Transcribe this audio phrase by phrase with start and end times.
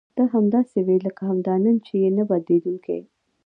[0.15, 2.97] ته همداسې وې لکه همدا نن چې یې نه بدلېدونکې.